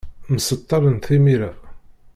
[0.33, 1.51] Mseṭṭalen timira.